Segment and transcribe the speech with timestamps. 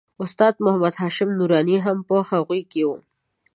[0.23, 2.89] استاد محمد هاشم نوراني هم په هغوی کې و.